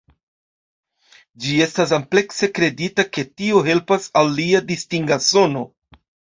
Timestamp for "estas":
1.65-1.93